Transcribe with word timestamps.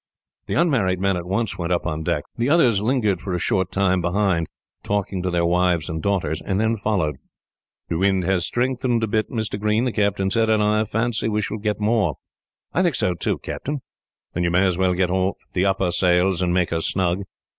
The 0.47 0.55
unmarried 0.55 0.99
men 0.99 1.15
at 1.15 1.27
once 1.27 1.59
went 1.59 1.71
up 1.71 1.85
on 1.85 2.01
deck. 2.01 2.23
The 2.35 2.49
others 2.49 2.81
lingered 2.81 3.21
for 3.21 3.35
a 3.35 3.39
short 3.39 3.71
time 3.71 4.01
behind, 4.01 4.47
talking 4.81 5.21
to 5.21 5.29
their 5.29 5.45
wives 5.45 5.89
and 5.89 6.01
daughters, 6.01 6.41
and 6.41 6.59
then 6.59 6.75
followed. 6.75 7.17
"The 7.87 7.99
wind 7.99 8.23
has 8.23 8.43
strengthened 8.47 9.03
a 9.03 9.07
bit, 9.07 9.29
Mr. 9.29 9.59
Green," 9.59 9.85
the 9.85 9.91
captain 9.91 10.31
said, 10.31 10.49
"and 10.49 10.63
I 10.63 10.85
fancy 10.85 11.29
we 11.29 11.43
shall 11.43 11.59
get 11.59 11.79
more." 11.79 12.15
"I 12.73 12.81
think 12.81 12.95
so, 12.95 13.13
too, 13.13 13.37
Captain." 13.37 13.83
"Then 14.33 14.41
you 14.43 14.49
may 14.49 14.65
as 14.65 14.75
well 14.75 14.95
get 14.95 15.11
off 15.11 15.37
the 15.53 15.65
upper 15.65 15.91
sails, 15.91 16.41
and 16.41 16.51
make 16.51 16.71
her 16.71 16.81
snug. 16.81 17.21